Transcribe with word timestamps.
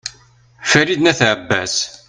farid 0.69 0.99
n 1.01 1.07
at 1.11 1.19
abbas 1.29 1.73